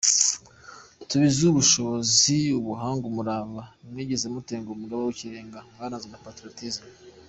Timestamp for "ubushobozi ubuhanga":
1.53-3.03